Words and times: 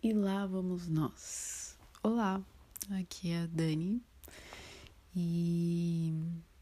E 0.00 0.12
lá 0.12 0.46
vamos 0.46 0.86
nós. 0.86 1.76
Olá, 2.04 2.40
aqui 2.88 3.30
é 3.30 3.42
a 3.42 3.46
Dani 3.46 4.00
e 5.14 6.14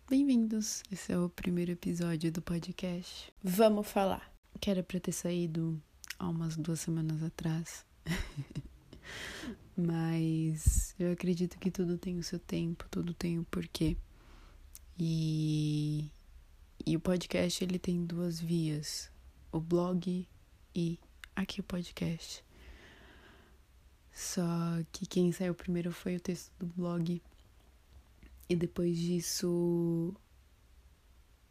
bem-vindos. 0.08 0.82
Esse 0.90 1.12
é 1.12 1.18
o 1.18 1.28
primeiro 1.28 1.72
episódio 1.72 2.32
do 2.32 2.40
podcast. 2.40 3.30
Vamos 3.44 3.88
falar. 3.88 4.32
Que 4.58 4.70
era 4.70 4.82
pra 4.82 4.98
ter 4.98 5.12
saído 5.12 5.78
há 6.18 6.26
umas 6.26 6.56
duas 6.56 6.80
semanas 6.80 7.22
atrás. 7.22 7.84
Mas 9.76 10.94
eu 10.98 11.12
acredito 11.12 11.58
que 11.58 11.70
tudo 11.70 11.98
tem 11.98 12.18
o 12.18 12.22
seu 12.22 12.38
tempo, 12.38 12.86
tudo 12.90 13.12
tem 13.12 13.38
o 13.38 13.44
porquê. 13.44 13.98
E, 14.98 16.10
e 16.86 16.96
o 16.96 17.00
podcast 17.00 17.62
ele 17.62 17.78
tem 17.78 18.02
duas 18.02 18.40
vias: 18.40 19.12
o 19.52 19.60
blog 19.60 20.26
e 20.74 20.98
aqui 21.36 21.60
o 21.60 21.64
podcast. 21.64 22.45
Só 24.16 24.42
que 24.92 25.04
quem 25.04 25.30
saiu 25.30 25.54
primeiro 25.54 25.92
foi 25.92 26.16
o 26.16 26.20
texto 26.20 26.50
do 26.58 26.64
blog. 26.74 27.20
E 28.48 28.56
depois 28.56 28.96
disso 28.96 30.14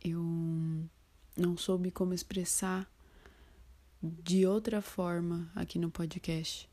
eu 0.03 0.19
não 1.37 1.55
soube 1.57 1.91
como 1.91 2.11
expressar 2.11 2.91
de 4.01 4.47
outra 4.47 4.81
forma 4.81 5.47
aqui 5.53 5.77
no 5.77 5.91
podcast. 5.91 6.67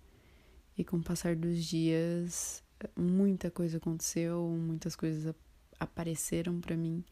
E 0.78 0.82
com 0.82 0.96
o 0.96 1.02
passar 1.02 1.36
dos 1.36 1.62
dias, 1.62 2.64
muita 2.96 3.50
coisa 3.50 3.76
aconteceu, 3.76 4.48
muitas 4.48 4.96
coisas 4.96 5.34
apareceram 5.78 6.58
para 6.58 6.74
mim. 6.74 7.04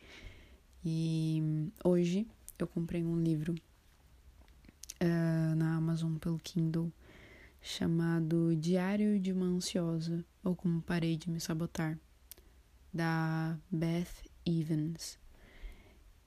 E 0.82 1.70
hoje 1.84 2.26
eu 2.58 2.66
comprei 2.66 3.04
um 3.04 3.22
livro 3.22 3.54
uh, 5.02 5.54
na 5.54 5.76
Amazon 5.76 6.16
pelo 6.16 6.38
Kindle 6.38 6.90
chamado 7.60 8.56
Diário 8.56 9.18
de 9.18 9.32
uma 9.32 9.46
Ansiosa 9.46 10.24
ou 10.42 10.56
Como 10.56 10.82
Parei 10.82 11.16
de 11.16 11.30
Me 11.30 11.40
Sabotar, 11.40 11.98
da 12.92 13.58
Beth 13.70 14.24
Evans. 14.44 15.18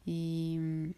E 0.05 0.93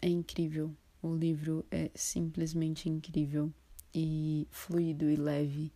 é 0.00 0.08
incrível, 0.08 0.74
o 1.02 1.14
livro 1.14 1.64
é 1.70 1.90
simplesmente 1.94 2.88
incrível 2.88 3.52
e 3.94 4.46
fluido 4.50 5.10
e 5.10 5.16
leve. 5.16 5.72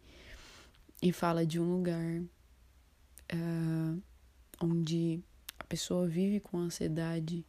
E 1.03 1.13
fala 1.13 1.45
de 1.45 1.61
um 1.61 1.71
lugar 1.71 2.21
uh, 3.33 4.03
onde 4.61 5.21
a 5.59 5.65
pessoa 5.65 6.07
vive 6.07 6.41
com 6.41 6.59
ansiedade, 6.59 7.45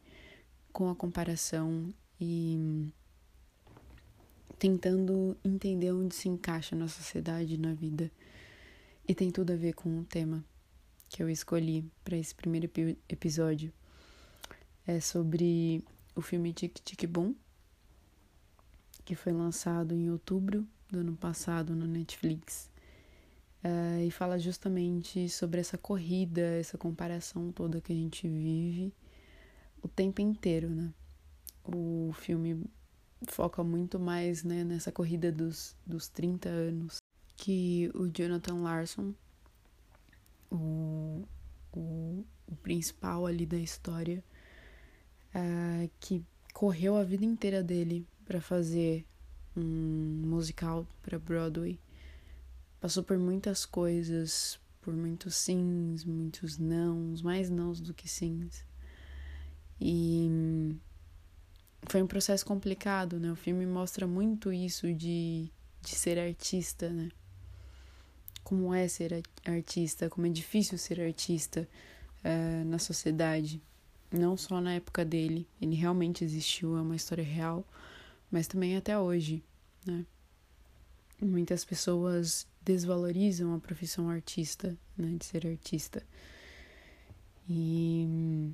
com 0.73 0.89
a 0.89 0.95
comparação 0.95 1.93
e 2.19 2.91
tentando 4.57 5.37
entender 5.43 5.91
onde 5.91 6.15
se 6.15 6.27
encaixa 6.27 6.75
na 6.75 6.87
sociedade 6.87 7.55
e 7.55 7.57
na 7.57 7.73
vida. 7.73 8.11
E 9.07 9.13
tem 9.13 9.31
tudo 9.31 9.53
a 9.53 9.55
ver 9.55 9.73
com 9.73 9.99
o 9.99 10.03
tema 10.03 10.43
que 11.09 11.23
eu 11.23 11.29
escolhi 11.29 11.85
para 12.03 12.17
esse 12.17 12.33
primeiro 12.33 12.69
episódio. 13.07 13.71
É 14.85 14.99
sobre 14.99 15.83
o 16.15 16.21
filme 16.21 16.53
Tic 16.53 16.79
Tic 16.83 17.05
Boom, 17.07 17.35
que 19.05 19.15
foi 19.15 19.31
lançado 19.31 19.93
em 19.93 20.09
outubro 20.09 20.67
do 20.89 20.99
ano 20.99 21.15
passado 21.15 21.75
no 21.75 21.85
Netflix. 21.85 22.69
Uh, 23.63 24.05
e 24.05 24.11
fala 24.11 24.37
justamente 24.37 25.29
sobre 25.29 25.59
essa 25.59 25.77
corrida, 25.77 26.41
essa 26.41 26.77
comparação 26.77 27.51
toda 27.51 27.81
que 27.81 27.91
a 27.91 27.95
gente 27.95 28.27
vive 28.27 28.93
o 29.81 29.87
tempo 29.87 30.21
inteiro, 30.21 30.69
né? 30.69 30.93
O 31.63 32.11
filme 32.13 32.63
foca 33.25 33.63
muito 33.63 33.99
mais 33.99 34.43
né, 34.43 34.63
nessa 34.63 34.91
corrida 34.91 35.31
dos, 35.31 35.75
dos 35.85 36.07
30 36.07 36.49
anos 36.49 36.97
que 37.35 37.89
o 37.93 38.07
Jonathan 38.07 38.61
Larson, 38.61 39.13
o, 40.51 41.23
o, 41.73 42.25
o 42.47 42.55
principal 42.63 43.25
ali 43.25 43.45
da 43.45 43.57
história, 43.57 44.23
uh, 45.35 45.89
que 45.99 46.23
correu 46.53 46.95
a 46.95 47.03
vida 47.03 47.23
inteira 47.23 47.63
dele 47.63 48.05
para 48.25 48.41
fazer 48.41 49.05
um 49.55 50.23
musical 50.25 50.87
para 51.01 51.19
Broadway. 51.19 51.79
Passou 52.79 53.03
por 53.03 53.17
muitas 53.17 53.65
coisas, 53.65 54.59
por 54.81 54.95
muitos 54.95 55.35
sims, 55.35 56.03
muitos 56.03 56.57
nãos, 56.57 57.21
mais 57.21 57.49
nãos 57.49 57.79
do 57.79 57.93
que 57.93 58.07
sims. 58.07 58.65
E 59.79 60.75
foi 61.83 62.01
um 62.01 62.07
processo 62.07 62.45
complicado, 62.45 63.19
né? 63.19 63.31
O 63.31 63.35
filme 63.35 63.65
mostra 63.65 64.07
muito 64.07 64.51
isso 64.51 64.93
de, 64.93 65.49
de 65.81 65.89
ser 65.89 66.17
artista, 66.19 66.89
né? 66.89 67.09
Como 68.43 68.73
é 68.73 68.87
ser 68.87 69.23
artista, 69.45 70.09
como 70.09 70.25
é 70.25 70.29
difícil 70.29 70.77
ser 70.77 71.01
artista 71.01 71.67
uh, 72.23 72.65
na 72.65 72.79
sociedade. 72.79 73.61
Não 74.11 74.37
só 74.37 74.61
na 74.61 74.73
época 74.73 75.03
dele, 75.03 75.47
ele 75.61 75.75
realmente 75.75 76.23
existiu, 76.23 76.77
é 76.77 76.81
uma 76.81 76.95
história 76.95 77.23
real, 77.23 77.65
mas 78.31 78.47
também 78.47 78.77
até 78.77 78.97
hoje, 78.97 79.43
né? 79.85 80.05
Muitas 81.21 81.65
pessoas 81.65 82.47
desvalorizam 82.63 83.53
a 83.55 83.59
profissão 83.59 84.09
artista, 84.09 84.77
né, 84.95 85.15
de 85.17 85.25
ser 85.25 85.47
artista. 85.47 86.03
E 87.49 88.05
hum, 88.07 88.53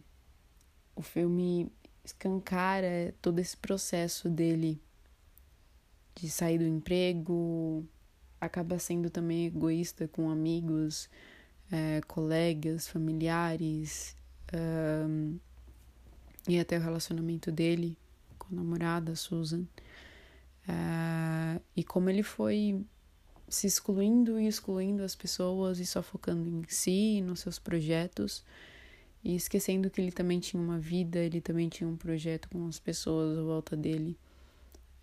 o 0.95 1.01
filme 1.01 1.71
escancara 2.03 3.13
todo 3.21 3.39
esse 3.39 3.55
processo 3.55 4.29
dele 4.29 4.81
de 6.15 6.29
sair 6.29 6.57
do 6.57 6.65
emprego, 6.65 7.85
acaba 8.39 8.77
sendo 8.77 9.09
também 9.09 9.45
egoísta 9.45 10.07
com 10.07 10.29
amigos, 10.29 11.09
é, 11.71 12.01
colegas, 12.07 12.87
familiares, 12.87 14.15
um, 14.53 15.39
e 16.47 16.59
até 16.59 16.77
o 16.77 16.81
relacionamento 16.81 17.51
dele 17.51 17.97
com 18.37 18.53
a 18.53 18.55
namorada 18.55 19.15
Susan. 19.15 19.65
Uh, 20.67 21.61
e 21.75 21.83
como 21.83 22.09
ele 22.09 22.23
foi 22.23 22.85
se 23.49 23.67
excluindo 23.67 24.39
e 24.39 24.47
excluindo 24.47 25.03
as 25.03 25.15
pessoas 25.15 25.79
e 25.79 25.85
só 25.85 26.01
focando 26.01 26.49
em 26.49 26.63
si 26.67 27.21
nos 27.21 27.41
seus 27.41 27.59
projetos 27.59 28.43
e 29.23 29.35
esquecendo 29.35 29.89
que 29.89 30.01
ele 30.01 30.11
também 30.11 30.39
tinha 30.39 30.61
uma 30.61 30.77
vida, 30.77 31.19
ele 31.19 31.39
também 31.39 31.69
tinha 31.69 31.87
um 31.87 31.95
projeto 31.95 32.49
com 32.49 32.67
as 32.67 32.77
pessoas 32.77 33.37
à 33.37 33.41
volta 33.41 33.75
dele. 33.75 34.17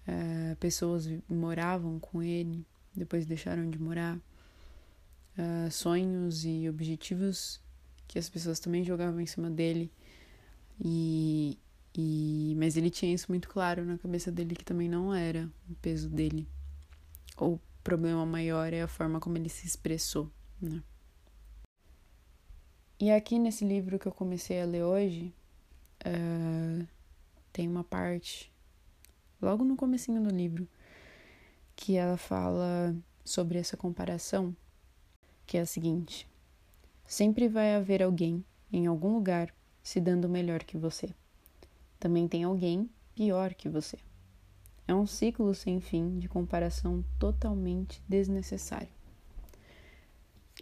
Uh, 0.06 0.54
pessoas 0.56 1.08
moravam 1.28 1.98
com 1.98 2.22
ele, 2.22 2.66
depois 2.94 3.25
deixaram 3.25 3.70
de 3.70 3.78
morar. 3.80 4.19
Uh, 5.38 5.70
sonhos 5.70 6.44
e 6.44 6.69
objetivos 6.69 7.60
que 8.06 8.19
as 8.19 8.28
pessoas 8.28 8.60
também 8.60 8.84
jogavam 8.84 9.20
em 9.20 9.26
cima 9.26 9.48
dele. 9.48 9.91
E, 10.78 11.59
e 11.97 12.54
mas 12.59 12.76
ele 12.76 12.91
tinha 12.91 13.14
isso 13.14 13.26
muito 13.28 13.48
claro 13.48 13.86
na 13.86 13.97
cabeça 13.97 14.30
dele 14.30 14.54
que 14.54 14.64
também 14.64 14.88
não 14.88 15.14
era 15.14 15.48
o 15.69 15.75
peso 15.76 16.10
dele. 16.10 16.47
O 17.38 17.59
problema 17.82 18.26
maior 18.26 18.72
é 18.75 18.82
a 18.82 18.88
forma 18.88 19.19
como 19.19 19.38
ele 19.38 19.48
se 19.48 19.66
expressou, 19.66 20.30
né? 20.60 20.82
E 23.02 23.10
aqui 23.10 23.38
nesse 23.38 23.64
livro 23.64 23.98
que 23.98 24.06
eu 24.06 24.12
comecei 24.12 24.60
a 24.60 24.66
ler 24.66 24.82
hoje, 24.82 25.32
uh, 26.04 26.86
tem 27.50 27.66
uma 27.66 27.82
parte, 27.82 28.52
logo 29.40 29.64
no 29.64 29.74
comecinho 29.74 30.22
do 30.22 30.28
livro, 30.28 30.68
que 31.74 31.96
ela 31.96 32.18
fala 32.18 32.94
sobre 33.24 33.58
essa 33.58 33.74
comparação, 33.74 34.54
que 35.46 35.56
é 35.56 35.62
a 35.62 35.66
seguinte: 35.66 36.28
sempre 37.06 37.48
vai 37.48 37.74
haver 37.74 38.02
alguém 38.02 38.44
em 38.70 38.86
algum 38.86 39.14
lugar 39.14 39.50
se 39.82 39.98
dando 39.98 40.28
melhor 40.28 40.62
que 40.62 40.76
você. 40.76 41.08
Também 41.98 42.28
tem 42.28 42.44
alguém 42.44 42.90
pior 43.14 43.54
que 43.54 43.70
você. 43.70 43.96
É 44.86 44.94
um 44.94 45.06
ciclo 45.06 45.54
sem 45.54 45.80
fim 45.80 46.18
de 46.18 46.28
comparação 46.28 47.02
totalmente 47.18 48.02
desnecessário. 48.06 48.99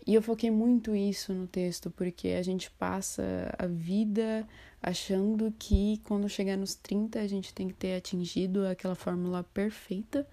E 0.09 0.15
eu 0.15 0.23
foquei 0.23 0.51
muito 0.51 0.97
isso 0.97 1.35
no 1.35 1.47
texto, 1.47 1.91
porque 1.91 2.29
a 2.29 2.43
gente 2.43 2.71
passa 2.71 3.55
a 3.59 3.67
vida 3.67 4.49
achando 4.81 5.53
que 5.59 6.01
quando 6.05 6.27
chegar 6.31 6.57
nos 6.57 6.75
30 6.75 7.21
a 7.21 7.27
gente 7.27 7.53
tem 7.53 7.69
que 7.69 7.75
ter 7.75 7.95
atingido 7.95 8.67
aquela 8.67 8.95
fórmula 8.95 9.45
perfeita 9.45 10.27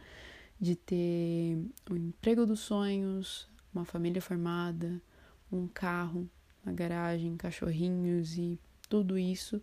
de 0.57 0.77
ter 0.77 1.57
o 1.89 1.95
emprego 1.97 2.45
dos 2.45 2.61
sonhos, 2.61 3.49
uma 3.73 3.83
família 3.83 4.21
formada, 4.21 5.01
um 5.51 5.67
carro, 5.67 6.25
uma 6.65 6.71
garagem, 6.71 7.35
cachorrinhos 7.35 8.37
e 8.37 8.57
tudo 8.87 9.19
isso, 9.19 9.61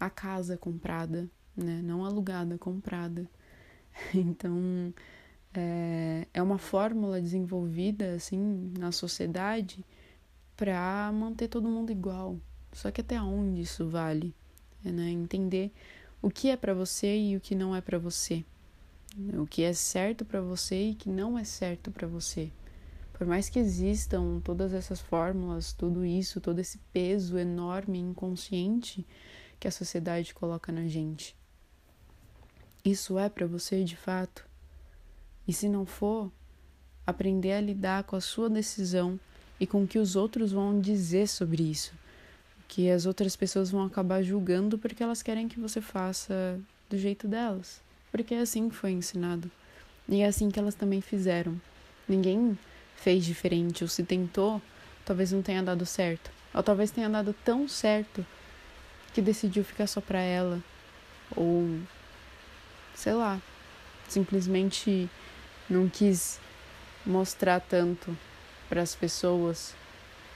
a 0.00 0.10
casa 0.10 0.56
comprada, 0.56 1.30
né? 1.56 1.80
Não 1.80 2.04
alugada, 2.04 2.58
comprada. 2.58 3.30
Então, 4.12 4.92
é, 5.54 6.26
é 6.32 6.42
uma 6.42 6.58
fórmula 6.58 7.20
desenvolvida 7.20 8.14
assim 8.14 8.72
na 8.78 8.92
sociedade 8.92 9.84
para 10.56 11.10
manter 11.12 11.48
todo 11.48 11.68
mundo 11.68 11.90
igual. 11.90 12.36
Só 12.72 12.90
que 12.90 13.00
até 13.00 13.20
onde 13.20 13.62
isso 13.62 13.88
vale? 13.88 14.34
É, 14.84 14.90
né? 14.90 15.10
Entender 15.10 15.72
o 16.20 16.30
que 16.30 16.50
é 16.50 16.56
para 16.56 16.74
você 16.74 17.16
e 17.16 17.36
o 17.36 17.40
que 17.40 17.54
não 17.54 17.74
é 17.74 17.80
para 17.80 17.98
você. 17.98 18.44
O 19.36 19.46
que 19.46 19.62
é 19.62 19.72
certo 19.72 20.24
para 20.24 20.40
você 20.40 20.90
e 20.90 20.94
que 20.94 21.08
não 21.08 21.38
é 21.38 21.44
certo 21.44 21.90
para 21.90 22.06
você. 22.06 22.52
Por 23.12 23.26
mais 23.26 23.48
que 23.48 23.58
existam 23.58 24.40
todas 24.44 24.72
essas 24.72 25.00
fórmulas, 25.00 25.72
tudo 25.72 26.04
isso, 26.04 26.40
todo 26.40 26.60
esse 26.60 26.78
peso 26.92 27.36
enorme 27.36 27.98
inconsciente 27.98 29.04
que 29.58 29.66
a 29.66 29.72
sociedade 29.72 30.32
coloca 30.32 30.70
na 30.70 30.86
gente. 30.86 31.36
Isso 32.84 33.18
é 33.18 33.28
para 33.28 33.46
você 33.46 33.82
de 33.82 33.96
fato? 33.96 34.47
E 35.48 35.52
se 35.54 35.66
não 35.66 35.86
for, 35.86 36.30
aprender 37.06 37.52
a 37.52 37.60
lidar 37.62 38.04
com 38.04 38.14
a 38.14 38.20
sua 38.20 38.50
decisão 38.50 39.18
e 39.58 39.66
com 39.66 39.82
o 39.82 39.86
que 39.86 39.98
os 39.98 40.14
outros 40.14 40.52
vão 40.52 40.78
dizer 40.78 41.26
sobre 41.26 41.62
isso. 41.62 41.94
Que 42.68 42.90
as 42.90 43.06
outras 43.06 43.34
pessoas 43.34 43.70
vão 43.70 43.82
acabar 43.82 44.22
julgando 44.22 44.78
porque 44.78 45.02
elas 45.02 45.22
querem 45.22 45.48
que 45.48 45.58
você 45.58 45.80
faça 45.80 46.60
do 46.90 46.98
jeito 46.98 47.26
delas. 47.26 47.80
Porque 48.12 48.34
é 48.34 48.40
assim 48.40 48.68
que 48.68 48.74
foi 48.74 48.90
ensinado. 48.90 49.50
E 50.06 50.20
é 50.20 50.26
assim 50.26 50.50
que 50.50 50.58
elas 50.58 50.74
também 50.74 51.00
fizeram. 51.00 51.58
Ninguém 52.06 52.58
fez 52.96 53.24
diferente 53.24 53.82
ou 53.82 53.88
se 53.88 54.04
tentou, 54.04 54.60
talvez 55.02 55.32
não 55.32 55.40
tenha 55.40 55.62
dado 55.62 55.86
certo. 55.86 56.30
Ou 56.52 56.62
talvez 56.62 56.90
tenha 56.90 57.08
dado 57.08 57.34
tão 57.42 57.66
certo 57.66 58.24
que 59.14 59.22
decidiu 59.22 59.64
ficar 59.64 59.86
só 59.86 60.02
pra 60.02 60.20
ela. 60.20 60.62
Ou 61.34 61.78
sei 62.94 63.14
lá, 63.14 63.40
simplesmente 64.08 65.08
não 65.68 65.88
quis 65.88 66.40
mostrar 67.04 67.60
tanto 67.60 68.16
para 68.68 68.82
as 68.82 68.94
pessoas, 68.94 69.74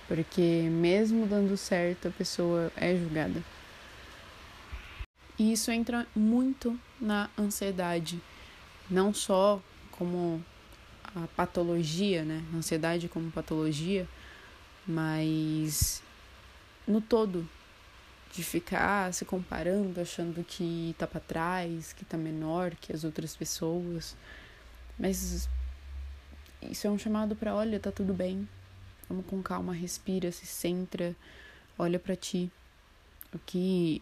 porque 0.08 0.68
mesmo 0.70 1.26
dando 1.26 1.56
certo, 1.56 2.08
a 2.08 2.10
pessoa 2.10 2.72
é 2.76 2.96
julgada. 2.96 3.42
E 5.38 5.52
isso 5.52 5.70
entra 5.70 6.06
muito 6.14 6.78
na 7.00 7.28
ansiedade, 7.38 8.20
não 8.88 9.12
só 9.12 9.60
como 9.90 10.44
a 11.14 11.26
patologia, 11.36 12.24
né? 12.24 12.42
Ansiedade 12.54 13.08
como 13.08 13.30
patologia, 13.30 14.06
mas 14.86 16.02
no 16.86 17.00
todo 17.00 17.48
de 18.32 18.42
ficar 18.42 19.12
se 19.12 19.24
comparando, 19.24 20.00
achando 20.00 20.42
que 20.42 20.94
tá 20.98 21.06
para 21.06 21.20
trás, 21.20 21.92
que 21.92 22.04
tá 22.04 22.16
menor 22.16 22.74
que 22.80 22.92
as 22.92 23.04
outras 23.04 23.36
pessoas. 23.36 24.16
Mas 25.02 25.48
isso 26.62 26.86
é 26.86 26.90
um 26.90 26.98
chamado 26.98 27.36
para, 27.36 27.54
olha, 27.54 27.80
tá 27.80 27.92
tudo 27.92 28.14
bem. 28.14 28.48
Vamos 29.08 29.26
com 29.26 29.42
calma, 29.42 29.74
respira, 29.74 30.32
se 30.32 30.46
centra, 30.46 31.14
olha 31.78 31.98
para 31.98 32.16
ti. 32.16 32.50
O 33.34 33.38
que 33.38 34.00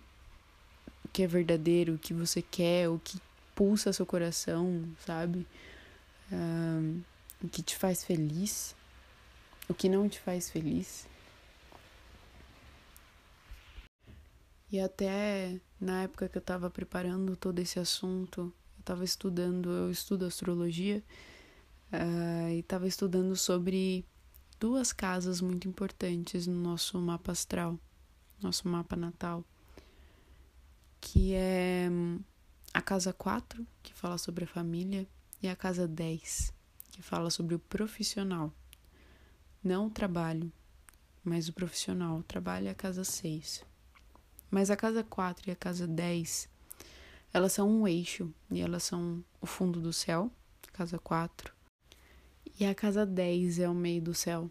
o 1.05 1.09
que 1.09 1.23
é 1.23 1.27
verdadeiro, 1.27 1.95
o 1.95 1.99
que 1.99 2.15
você 2.15 2.41
quer, 2.43 2.89
o 2.89 3.01
que 3.03 3.19
pulsa 3.55 3.93
seu 3.93 4.07
coração, 4.07 4.85
sabe? 5.05 5.47
um, 6.33 7.03
o 7.43 7.49
que 7.49 7.63
te 7.63 7.77
faz 7.77 8.05
feliz, 8.05 8.75
o 9.69 9.75
que 9.75 9.89
não 9.89 10.09
te 10.09 10.21
faz 10.21 10.51
feliz. 10.51 11.07
E 14.71 14.79
até 14.79 15.59
na 15.81 16.03
época 16.03 16.29
que 16.29 16.39
eu 16.39 16.41
estava 16.41 16.71
preparando 16.71 17.37
todo 17.37 17.59
esse 17.59 17.79
assunto, 17.79 18.53
estava 18.91 19.05
estudando, 19.05 19.71
eu 19.71 19.91
estudo 19.91 20.25
astrologia, 20.25 21.03
uh, 21.93 22.49
e 22.51 22.59
estava 22.59 22.89
estudando 22.89 23.37
sobre 23.37 24.05
duas 24.59 24.93
casas 24.93 25.41
muito 25.41 25.69
importantes 25.69 26.49
no 26.49 26.61
nosso 26.61 26.99
mapa 26.99 27.31
astral, 27.31 27.79
nosso 28.43 28.67
mapa 28.67 28.97
natal, 28.97 29.45
que 31.01 31.35
é 31.35 31.89
a 32.75 32.83
casa 32.83 33.13
4, 33.13 33.65
que 33.81 33.95
fala 33.95 34.19
sobre 34.19 34.45
a 34.45 34.49
família, 34.49 35.07
e 35.41 35.49
a 35.49 35.55
casa 35.55 35.87
10, 35.87 36.53
que 36.91 37.01
fala 37.01 37.31
sobre 37.31 37.55
o 37.55 37.61
profissional. 37.61 38.53
Não 39.63 39.87
o 39.87 39.91
trabalho, 39.91 40.53
mas 41.25 41.49
o 41.49 41.53
profissional. 41.53 42.19
O 42.19 42.23
trabalho 42.23 42.67
é 42.69 42.71
a 42.71 42.75
casa 42.75 43.05
6. 43.05 43.65
Mas 44.51 44.71
a 44.71 44.77
casa 44.77 45.03
4 45.03 45.49
e 45.49 45.53
a 45.53 45.57
casa 45.57 45.87
10, 45.87 46.49
elas 47.33 47.53
são 47.53 47.69
um 47.69 47.87
eixo 47.87 48.33
e 48.51 48.61
elas 48.61 48.83
são 48.83 49.25
o 49.41 49.47
fundo 49.47 49.81
do 49.81 49.93
céu, 49.93 50.31
casa 50.73 50.99
4. 50.99 51.53
E 52.59 52.65
a 52.65 52.75
casa 52.75 53.07
10 53.07 53.59
é 53.61 53.69
o 53.69 53.75
meio 53.75 54.03
do 54.03 54.15
céu. 54.15 54.51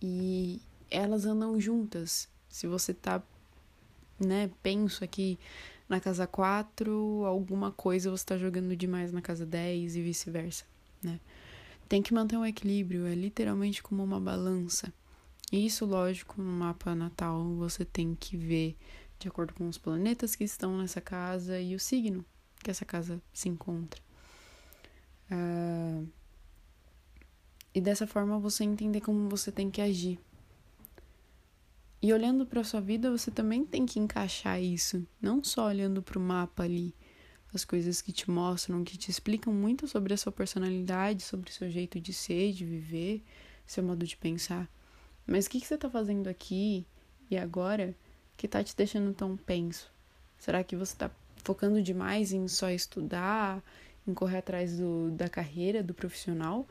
E 0.00 0.60
elas 0.90 1.26
andam 1.26 1.60
juntas. 1.60 2.28
Se 2.48 2.66
você 2.66 2.94
tá, 2.94 3.22
né, 4.18 4.50
penso 4.62 5.04
aqui 5.04 5.38
na 5.88 6.00
casa 6.00 6.26
4, 6.26 7.24
alguma 7.24 7.70
coisa 7.72 8.10
você 8.10 8.22
está 8.22 8.38
jogando 8.38 8.76
demais 8.76 9.12
na 9.12 9.22
casa 9.22 9.46
10 9.46 9.96
e 9.96 10.02
vice-versa, 10.02 10.64
né? 11.02 11.20
Tem 11.88 12.02
que 12.02 12.12
manter 12.12 12.36
um 12.36 12.44
equilíbrio, 12.44 13.06
é 13.06 13.14
literalmente 13.14 13.82
como 13.82 14.04
uma 14.04 14.20
balança. 14.20 14.92
Isso, 15.50 15.86
lógico, 15.86 16.42
no 16.42 16.52
mapa 16.52 16.94
natal 16.94 17.42
você 17.54 17.84
tem 17.84 18.14
que 18.14 18.36
ver 18.36 18.76
de 19.18 19.28
acordo 19.28 19.52
com 19.54 19.68
os 19.68 19.78
planetas 19.78 20.34
que 20.34 20.44
estão 20.44 20.78
nessa 20.78 21.00
casa 21.00 21.60
e 21.60 21.74
o 21.74 21.80
signo 21.80 22.24
que 22.62 22.70
essa 22.70 22.84
casa 22.84 23.20
se 23.32 23.48
encontra. 23.48 24.00
Uh, 25.30 26.08
e 27.74 27.80
dessa 27.80 28.06
forma 28.06 28.38
você 28.38 28.64
entender 28.64 29.00
como 29.00 29.28
você 29.28 29.52
tem 29.52 29.70
que 29.70 29.80
agir. 29.80 30.18
E 32.00 32.12
olhando 32.12 32.46
para 32.46 32.62
sua 32.62 32.80
vida, 32.80 33.10
você 33.10 33.30
também 33.30 33.64
tem 33.64 33.84
que 33.84 33.98
encaixar 33.98 34.62
isso, 34.62 35.04
não 35.20 35.42
só 35.42 35.66
olhando 35.66 36.00
para 36.00 36.18
o 36.18 36.22
mapa 36.22 36.62
ali, 36.62 36.94
as 37.52 37.64
coisas 37.64 38.00
que 38.00 38.12
te 38.12 38.30
mostram, 38.30 38.84
que 38.84 38.96
te 38.96 39.10
explicam 39.10 39.52
muito 39.52 39.88
sobre 39.88 40.14
a 40.14 40.16
sua 40.16 40.30
personalidade, 40.30 41.22
sobre 41.22 41.50
o 41.50 41.52
seu 41.52 41.68
jeito 41.68 42.00
de 42.00 42.12
ser, 42.12 42.52
de 42.52 42.64
viver, 42.64 43.24
seu 43.66 43.82
modo 43.82 44.06
de 44.06 44.16
pensar. 44.16 44.70
Mas 45.26 45.46
o 45.46 45.50
que, 45.50 45.60
que 45.60 45.66
você 45.66 45.74
está 45.74 45.90
fazendo 45.90 46.28
aqui 46.28 46.86
e 47.30 47.36
agora 47.36 47.96
que 48.38 48.46
está 48.46 48.62
te 48.62 48.74
deixando 48.74 49.12
tão 49.12 49.36
penso? 49.36 49.90
Será 50.38 50.62
que 50.62 50.76
você 50.76 50.92
está 50.92 51.10
focando 51.42 51.82
demais 51.82 52.32
em 52.32 52.46
só 52.46 52.70
estudar, 52.70 53.60
em 54.06 54.14
correr 54.14 54.38
atrás 54.38 54.78
do, 54.78 55.10
da 55.10 55.28
carreira, 55.28 55.82
do 55.82 55.92
profissional? 55.92 56.66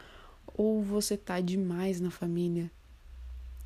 Ou 0.56 0.82
você 0.82 1.16
está 1.16 1.42
demais 1.42 2.00
na 2.00 2.10
família? 2.10 2.72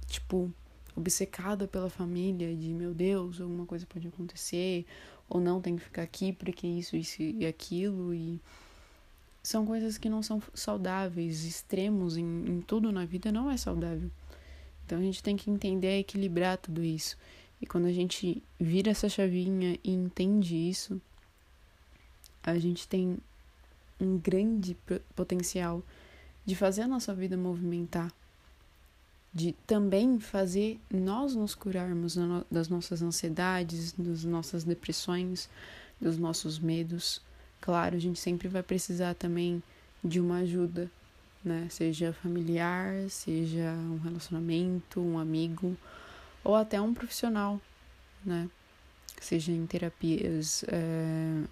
Tipo, 0.07 0.51
obcecada 0.95 1.68
pela 1.68 1.92
família, 1.92 2.56
de 2.56 2.74
meu 2.74 2.92
Deus, 2.92 3.39
alguma 3.39 3.68
coisa 3.68 3.86
pode 3.86 4.07
acontecer, 4.07 4.83
ou 5.30 5.39
não 5.39 5.62
tem 5.62 5.75
que 5.75 5.83
ficar 5.83 6.01
aqui 6.01 6.33
porque 6.33 6.65
isso, 6.65 6.95
isso 6.95 7.21
e 7.21 7.45
aquilo, 7.45 8.15
e 8.15 8.42
são 9.44 9.63
coisas 9.63 10.00
que 10.00 10.09
não 10.09 10.24
são 10.24 10.42
saudáveis, 10.56 11.45
extremos 11.45 12.18
em, 12.18 12.25
em 12.25 12.62
tudo 12.62 12.92
na 12.92 13.06
vida 13.06 13.31
não 13.31 13.50
é 13.50 13.58
saudável. 13.58 14.10
Então 14.86 14.98
a 14.98 15.01
gente 15.01 15.22
tem 15.22 15.38
que 15.38 15.51
entender 15.51 15.98
e 15.98 16.00
equilibrar 16.01 16.58
tudo 16.58 16.84
isso. 16.84 17.15
E 17.62 17.65
quando 17.65 17.86
a 17.86 17.94
gente 17.94 18.41
vira 18.60 18.89
essa 18.89 19.08
chavinha 19.08 19.77
e 19.84 19.91
entende 19.91 20.56
isso, 20.56 21.00
a 22.44 22.58
gente 22.58 22.88
tem 22.88 23.18
um 24.00 24.18
grande 24.18 24.75
potencial 25.15 25.84
de 26.44 26.56
fazer 26.56 26.82
a 26.82 26.88
nossa 26.88 27.13
vida 27.13 27.38
movimentar 27.38 28.12
de 29.34 29.53
também 29.65 30.20
fazer 30.20 30.80
nós 30.91 31.36
nos 31.36 31.56
curarmos 31.56 32.18
das 32.50 32.68
nossas 32.68 33.01
ansiedades, 33.01 33.94
das 33.98 34.25
nossas 34.25 34.63
depressões, 34.63 35.50
dos 36.00 36.18
nossos 36.18 36.60
medos. 36.60 37.22
Claro, 37.62 37.96
a 37.96 38.00
gente 38.00 38.20
sempre 38.20 38.48
vai 38.48 38.62
precisar 38.62 39.13
também 39.13 39.63
de 40.03 40.20
uma 40.20 40.39
ajuda, 40.39 40.91
né? 41.44 41.68
Seja 41.70 42.12
familiar, 42.12 43.10
seja 43.10 43.72
um 43.72 44.00
relacionamento, 44.00 45.00
um 45.00 45.18
amigo 45.18 45.77
ou 46.43 46.55
até 46.55 46.79
um 46.81 46.93
profissional, 46.93 47.60
né? 48.25 48.50
Seja 49.19 49.51
em 49.51 49.65
terapias 49.65 50.63
é, 50.67 51.43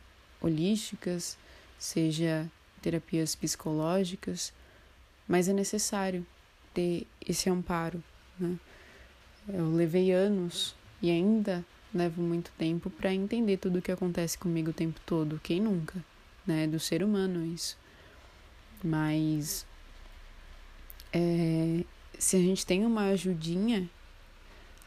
holísticas, 0.42 1.38
seja 1.78 2.50
terapias 2.82 3.36
psicológicas, 3.36 4.52
mas 5.28 5.48
é 5.48 5.54
necessário 5.54 6.26
ter 6.74 7.06
esse 7.28 7.50
amparo. 7.50 8.04
Né? 8.40 8.58
Eu 9.48 9.72
levei 9.72 10.12
anos 10.12 10.76
e 11.02 11.12
ainda 11.12 11.64
levo 11.94 12.22
muito 12.22 12.52
tempo 12.58 12.90
para 12.90 13.14
entender 13.14 13.58
tudo 13.58 13.80
o 13.80 13.82
que 13.82 13.92
acontece 13.92 14.38
comigo 14.38 14.72
o 14.72 14.74
tempo 14.74 15.00
todo. 15.06 15.40
Quem 15.44 15.62
nunca? 15.62 16.04
Né? 16.46 16.66
Do 16.66 16.80
ser 16.80 17.04
humano 17.04 17.46
isso. 17.46 17.78
Mas 18.84 19.66
é, 21.12 21.84
se 22.18 22.36
a 22.36 22.40
gente 22.40 22.66
tem 22.66 22.86
uma 22.86 23.10
ajudinha, 23.10 23.90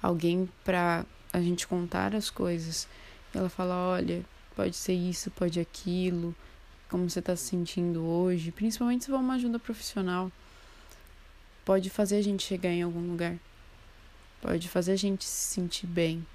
alguém 0.02 0.48
para 0.64 1.06
a 1.32 1.40
gente 1.40 1.66
contar 1.66 2.14
as 2.14 2.28
coisas, 2.28 2.88
ela 3.34 3.48
fala, 3.48 3.74
olha, 3.74 4.24
pode 4.54 4.76
ser 4.76 4.94
isso, 4.94 5.30
pode 5.30 5.60
aquilo, 5.60 6.34
como 6.90 7.08
você 7.08 7.20
está 7.20 7.34
se 7.36 7.44
sentindo 7.44 8.04
hoje, 8.04 8.50
principalmente 8.50 9.04
se 9.04 9.10
for 9.10 9.18
uma 9.18 9.34
ajuda 9.34 9.58
profissional. 9.58 10.30
Pode 11.64 11.88
fazer 11.88 12.16
a 12.16 12.22
gente 12.22 12.42
chegar 12.42 12.70
em 12.70 12.82
algum 12.82 13.08
lugar, 13.08 13.38
pode 14.40 14.68
fazer 14.68 14.92
a 14.92 14.96
gente 14.96 15.24
se 15.24 15.54
sentir 15.54 15.86
bem. 15.86 16.26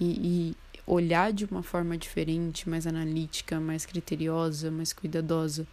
E, 0.00 0.54
e 0.54 0.56
olhar 0.86 1.32
de 1.32 1.44
uma 1.44 1.62
forma 1.62 1.96
diferente, 1.98 2.68
mais 2.68 2.86
analítica, 2.86 3.60
mais 3.60 3.84
criteriosa, 3.84 4.70
mais 4.70 4.92
cuidadosa 4.92 5.66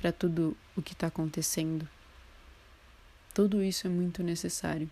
para 0.00 0.10
tudo 0.10 0.56
o 0.76 0.82
que 0.82 0.92
está 0.92 1.06
acontecendo. 1.06 1.88
Tudo 3.32 3.62
isso 3.62 3.86
é 3.86 3.90
muito 3.90 4.22
necessário, 4.22 4.90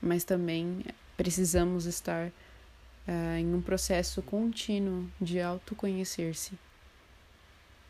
mas 0.00 0.24
também 0.24 0.84
precisamos 1.16 1.86
estar 1.86 2.28
uh, 2.28 3.36
em 3.38 3.54
um 3.54 3.60
processo 3.60 4.22
contínuo 4.22 5.10
de 5.20 5.40
autoconhecer-se 5.40 6.58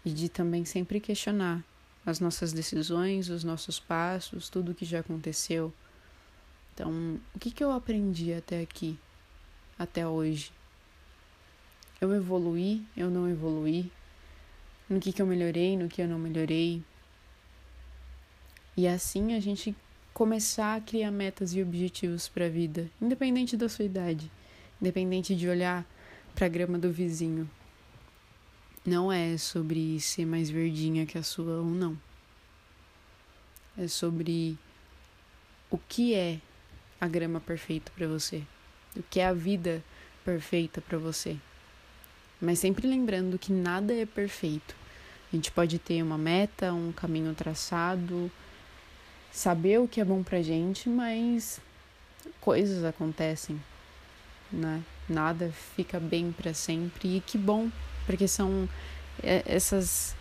e 0.05 0.11
de 0.11 0.29
também 0.29 0.65
sempre 0.65 1.01
questionar 1.01 1.63
as 2.07 2.21
nossas 2.21 2.53
decisões, 2.53 3.29
os 3.29 3.45
nossos 3.45 3.79
passos, 3.79 4.49
tudo 4.49 4.73
o 4.73 4.75
que 4.75 4.85
já 4.85 5.01
aconteceu. 5.01 5.73
Então, 6.73 7.21
o 7.35 7.39
que, 7.39 7.51
que 7.51 7.63
eu 7.63 7.71
aprendi 7.71 8.33
até 8.33 8.63
aqui, 8.63 8.99
até 9.79 10.07
hoje? 10.07 10.53
Eu 12.01 12.15
evoluí, 12.15 12.87
eu 12.97 13.11
não 13.11 13.29
evoluí? 13.29 13.91
No 14.89 15.01
que, 15.01 15.13
que 15.13 15.21
eu 15.21 15.27
melhorei, 15.27 15.77
no 15.77 15.89
que 15.89 16.01
eu 16.01 16.09
não 16.09 16.19
melhorei? 16.19 16.83
E 18.77 18.87
assim 18.87 19.35
a 19.35 19.41
gente 19.41 19.75
começar 20.19 20.75
a 20.75 20.81
criar 20.81 21.13
metas 21.13 21.55
e 21.55 21.63
objetivos 21.63 22.29
para 22.29 22.47
a 22.47 22.49
vida, 22.49 22.91
independente 23.01 23.57
da 23.57 23.69
sua 23.69 23.85
idade, 23.85 24.29
independente 24.83 25.33
de 25.33 25.49
olhar 25.49 25.87
para 26.35 26.47
a 26.47 26.49
grama 26.49 26.77
do 26.77 26.91
vizinho. 26.91 27.49
Não 28.85 29.13
é 29.13 29.39
sobre 29.39 30.01
ser 30.01 30.27
mais 30.27 30.51
verdinha 30.51 31.07
que 31.07 31.17
a 31.17 31.23
sua 31.23 31.59
ou 31.59 31.67
não. 31.67 31.97
É 33.79 33.87
sobre 33.87 34.59
o 35.71 35.79
que 35.79 36.17
é 36.17 36.41
a 37.01 37.07
grama 37.07 37.39
perfeita 37.39 37.93
para 37.95 38.09
você, 38.09 38.43
o 38.97 39.03
que 39.05 39.21
é 39.21 39.27
a 39.29 39.33
vida 39.33 39.85
perfeita 40.25 40.81
para 40.81 40.99
você. 40.99 41.37
Mas 42.41 42.59
sempre 42.59 42.89
lembrando 42.89 43.39
que 43.39 43.53
nada 43.53 43.95
é 43.95 44.05
perfeito. 44.05 44.75
A 45.33 45.37
gente 45.37 45.53
pode 45.53 45.79
ter 45.79 46.03
uma 46.03 46.19
meta, 46.19 46.73
um 46.73 46.91
caminho 46.91 47.33
traçado, 47.37 48.29
saber 49.33 49.79
o 49.79 49.89
que 49.89 50.01
é 50.01 50.05
bom 50.05 50.23
pra 50.23 50.43
gente, 50.43 50.89
mas 50.89 51.61
coisas 52.41 52.85
acontecem, 52.85 53.61
né? 54.51 54.83
Nada 55.09 55.51
fica 55.77 55.99
bem 55.99 56.33
para 56.33 56.53
sempre 56.53 57.17
e 57.17 57.21
que 57.21 57.39
bom, 57.39 57.71
porque 58.07 58.29
são 58.29 58.69
é, 59.23 59.43
essas 59.47 60.15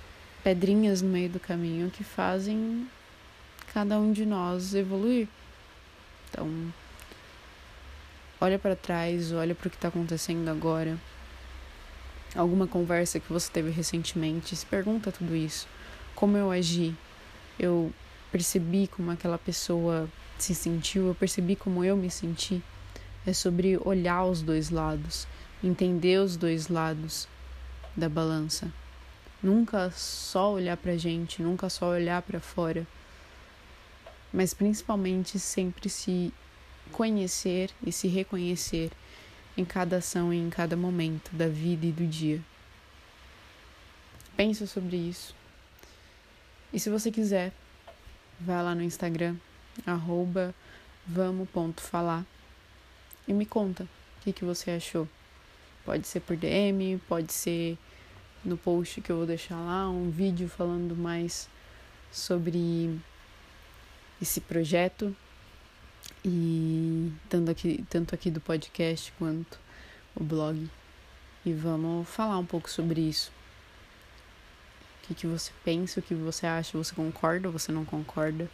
pedrinhas 0.44 1.02
no 1.02 1.10
meio 1.10 1.30
do 1.30 1.40
caminho 1.40 1.92
que 1.92 2.04
fazem 2.04 2.88
cada 3.74 4.00
um 4.00 4.12
de 4.12 4.26
nós 4.26 4.74
evoluir. 4.74 5.28
Então, 6.30 6.74
olha 8.40 8.58
para 8.58 8.76
trás, 8.76 9.32
olha 9.32 9.54
para 9.54 9.68
o 9.68 9.70
que 9.70 9.78
está 9.78 9.88
acontecendo 9.90 10.50
agora. 10.50 10.98
Alguma 12.36 12.68
conversa 12.68 13.20
que 13.20 13.32
você 13.32 13.52
teve 13.52 13.72
recentemente, 13.72 14.56
se 14.56 14.66
pergunta 14.66 15.12
tudo 15.12 15.36
isso. 15.36 15.68
Como 16.16 16.38
eu 16.38 16.52
agi? 16.52 16.96
Eu 17.60 17.92
percebi 18.38 18.88
como 18.88 19.10
aquela 19.10 19.40
pessoa 19.40 20.08
se 20.38 20.54
sentiu, 20.54 21.08
eu 21.08 21.16
percebi 21.16 21.56
como 21.56 21.84
eu 21.84 21.98
me 21.98 22.12
senti. 22.12 22.62
É 23.26 23.34
sobre 23.34 23.80
olhar 23.84 24.26
os 24.26 24.44
dois 24.44 24.70
lados, 24.70 25.28
entender 25.64 26.20
os 26.20 26.38
dois 26.38 26.68
lados 26.68 27.28
da 27.96 28.08
balança. 28.08 28.72
Nunca 29.42 29.90
só 29.90 30.54
olhar 30.54 30.78
pra 30.78 30.96
gente, 30.98 31.42
nunca 31.42 31.68
só 31.68 31.90
olhar 31.90 32.22
para 32.22 32.40
fora, 32.40 32.86
mas 34.32 34.54
principalmente 34.54 35.40
sempre 35.40 35.90
se 35.90 36.32
conhecer 36.92 37.72
e 37.84 37.92
se 37.92 38.08
reconhecer 38.08 38.92
em 39.58 39.66
cada 39.66 39.98
ação 39.98 40.32
e 40.32 40.38
em 40.38 40.52
cada 40.52 40.78
momento 40.78 41.32
da 41.34 41.48
vida 41.48 41.88
e 41.88 41.92
do 41.92 42.06
dia. 42.06 42.40
Pensa 44.36 44.68
sobre 44.68 44.96
isso. 44.96 45.36
E 46.72 46.80
se 46.80 46.92
você 46.92 47.10
quiser, 47.10 47.52
Vai 48.40 48.64
lá 48.64 48.76
no 48.76 48.84
Instagram, 48.84 49.36
arroba 49.86 50.54
vamos.falar 51.08 52.26
e 53.28 53.34
me 53.34 53.46
conta 53.46 53.84
o 53.84 54.24
que, 54.24 54.32
que 54.32 54.46
você 54.46 54.72
achou. 54.72 55.08
Pode 55.84 56.06
ser 56.06 56.20
por 56.20 56.38
DM, 56.38 57.02
pode 57.08 57.34
ser 57.34 57.78
no 58.46 58.56
post 58.56 59.02
que 59.02 59.12
eu 59.12 59.18
vou 59.18 59.26
deixar 59.26 59.56
lá, 59.56 59.90
um 59.90 60.12
vídeo 60.12 60.48
falando 60.48 60.96
mais 60.96 61.50
sobre 62.12 63.00
esse 64.22 64.40
projeto 64.42 65.16
e 66.24 67.12
tanto 67.30 67.52
aqui, 67.52 67.86
tanto 67.90 68.14
aqui 68.14 68.30
do 68.30 68.40
podcast 68.40 69.12
quanto 69.18 69.60
o 70.16 70.24
blog. 70.24 70.70
E 71.44 71.54
vamos 71.54 72.08
falar 72.08 72.38
um 72.38 72.46
pouco 72.46 72.70
sobre 72.70 73.02
isso 73.02 73.32
que, 75.08 75.16
que 75.16 75.28
você 75.28 75.52
pensa, 75.64 76.00
o 76.00 76.04
que 76.04 76.14
você 76.14 76.46
acha, 76.46 76.78
você 76.78 76.94
concorda 76.94 77.48
ou 77.48 77.52
você 77.52 77.72
não 77.72 77.86
concorda. 77.86 78.50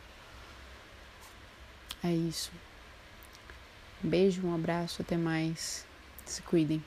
É 2.03 2.11
isso. 2.11 2.51
Um 4.03 4.09
beijo, 4.09 4.45
um 4.45 4.53
abraço, 4.53 5.01
até 5.01 5.17
mais. 5.17 5.85
Se 6.25 6.41
cuidem. 6.41 6.83